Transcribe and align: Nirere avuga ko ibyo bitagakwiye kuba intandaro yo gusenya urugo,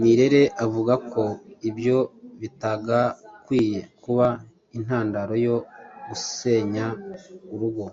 Nirere 0.00 0.42
avuga 0.64 0.94
ko 1.12 1.22
ibyo 1.68 1.98
bitagakwiye 2.40 3.80
kuba 4.04 4.26
intandaro 4.76 5.34
yo 5.46 5.56
gusenya 6.08 6.86
urugo, 7.52 7.84